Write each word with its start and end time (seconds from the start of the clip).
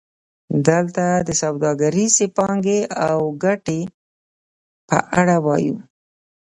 دلته 0.67 1.05
د 1.27 1.29
سوداګریزې 1.41 2.25
پانګې 2.37 2.79
او 3.07 3.19
ګټې 3.43 3.81
په 4.89 4.97
اړه 5.19 5.35
وایو 5.45 5.77